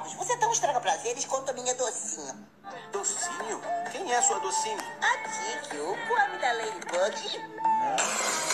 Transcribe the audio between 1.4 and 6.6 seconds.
a minha docinho. Docinho? Quem é sua docinho? A Tiki, o come da